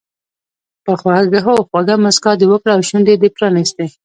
هو 1.45 1.53
خوږه 1.69 1.95
موسکا 2.03 2.31
دې 2.39 2.45
وکړه 2.49 2.71
او 2.75 2.81
شونډې 2.89 3.15
دې 3.21 3.29
پرانیستې. 3.35 3.85